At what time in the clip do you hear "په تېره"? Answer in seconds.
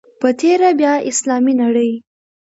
0.19-0.69